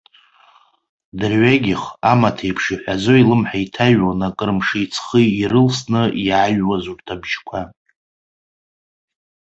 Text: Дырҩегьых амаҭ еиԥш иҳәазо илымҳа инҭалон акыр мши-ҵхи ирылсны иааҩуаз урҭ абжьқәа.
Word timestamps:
Дырҩегьых 1.17 1.83
амаҭ 2.11 2.37
еиԥш 2.45 2.65
иҳәазо 2.73 3.13
илымҳа 3.21 3.57
инҭалон 3.63 4.19
акыр 4.27 4.49
мши-ҵхи 4.57 5.27
ирылсны 5.41 6.01
иааҩуаз 6.25 6.85
урҭ 6.91 7.07
абжьқәа. 7.13 7.61